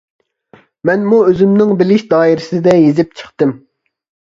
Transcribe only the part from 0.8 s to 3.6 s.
مەنمۇ ئۆزۈمنىڭ بىلىش دائىرىسىدە يېزىپ چىقتىم.